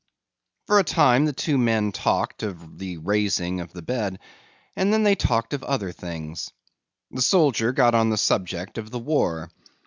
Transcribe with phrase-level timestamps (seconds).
[0.65, 4.17] For a time the two men talked of the raising of the bed
[4.75, 6.49] and then they talked of other things.
[7.11, 9.51] The soldier got on the subject of the war.